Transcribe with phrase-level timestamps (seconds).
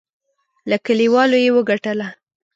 [0.69, 2.07] له کلیوالو یې وګټله.